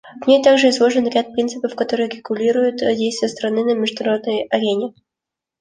В 0.23 0.27
ней 0.27 0.41
также 0.43 0.69
изложен 0.69 1.07
ряд 1.09 1.31
принципов, 1.33 1.75
которые 1.75 2.09
регулируют 2.09 2.77
действия 2.77 3.27
страны 3.29 3.63
на 3.63 3.79
международной 3.79 4.47
арене. 4.49 4.95